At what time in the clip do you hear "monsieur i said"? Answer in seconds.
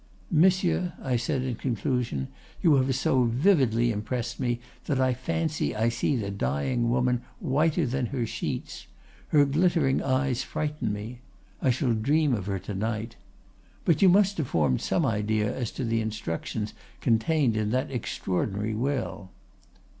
0.31-1.43